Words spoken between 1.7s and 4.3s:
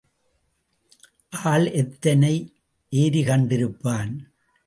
எத்தனை ஏரி கண்டிருப்பான்.